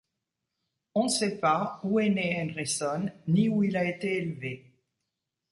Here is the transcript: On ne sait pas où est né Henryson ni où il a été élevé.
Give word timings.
On 0.95 1.03
ne 1.03 1.09
sait 1.09 1.37
pas 1.39 1.79
où 1.83 1.99
est 1.99 2.09
né 2.09 2.35
Henryson 2.41 3.11
ni 3.27 3.49
où 3.49 3.61
il 3.61 3.77
a 3.77 3.87
été 3.87 4.17
élevé. 4.17 4.73